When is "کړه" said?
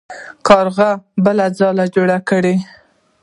2.29-2.55